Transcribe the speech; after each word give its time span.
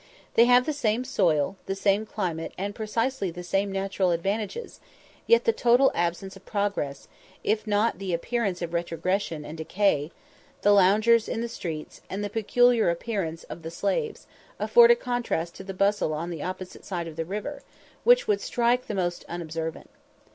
They 0.33 0.45
have 0.45 0.65
the 0.65 0.73
same 0.73 1.03
soil, 1.05 1.57
the 1.67 1.75
same 1.75 2.07
climate, 2.07 2.53
and 2.57 2.73
precisely 2.73 3.29
the 3.29 3.43
same 3.43 3.71
natural 3.71 4.09
advantages; 4.09 4.79
yet 5.27 5.43
the 5.45 5.53
total 5.53 5.91
absence 5.93 6.35
of 6.35 6.43
progress, 6.43 7.07
if 7.43 7.67
not 7.67 7.99
the 7.99 8.11
appearance 8.11 8.63
of 8.63 8.73
retrogression 8.73 9.45
and 9.45 9.55
decay, 9.59 10.11
the 10.63 10.71
loungers 10.71 11.29
in 11.29 11.41
the 11.41 11.47
streets, 11.47 12.01
and 12.09 12.23
the 12.23 12.31
peculiar 12.31 12.89
appearance 12.89 13.43
of 13.43 13.61
the 13.61 13.69
slaves, 13.69 14.25
afford 14.57 14.89
a 14.89 14.95
contrast 14.95 15.53
to 15.57 15.63
the 15.63 15.71
bustle 15.71 16.15
on 16.15 16.31
the 16.31 16.41
opposite 16.41 16.83
side 16.83 17.07
of 17.07 17.15
the 17.15 17.23
river, 17.23 17.61
which 18.03 18.27
would 18.27 18.41
strike 18.41 18.87
the 18.87 18.95
most 18.95 19.23
unobservant. 19.29 19.91